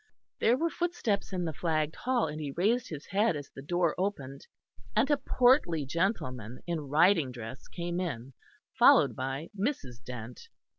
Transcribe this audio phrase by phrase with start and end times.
[0.39, 3.93] There were footsteps in the flagged hall, and he raised his head as the door
[3.99, 4.47] opened
[4.95, 8.33] and a portly gentleman in riding dress came in,
[8.79, 10.03] followed by Mrs.
[10.03, 10.49] Dent.